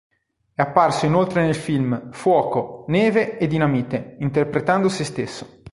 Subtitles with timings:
[0.55, 5.61] È apparso inoltre nel film "Fuoco, neve e dinamite" interpretando sé stesso.